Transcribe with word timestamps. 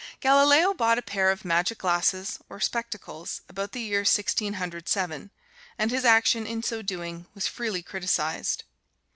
Galileo 0.19 0.73
bought 0.73 0.97
a 0.97 1.01
pair 1.03 1.29
of 1.29 1.45
"magic 1.45 1.77
glasses," 1.77 2.39
or 2.49 2.59
spectacles, 2.59 3.41
about 3.47 3.71
the 3.71 3.81
year 3.81 4.03
Sixteen 4.03 4.53
Hundred 4.53 4.89
Seven; 4.89 5.29
and 5.77 5.91
his 5.91 6.05
action, 6.05 6.47
in 6.47 6.63
so 6.63 6.81
doing, 6.81 7.27
was 7.35 7.45
freely 7.45 7.83
criticized. 7.83 8.63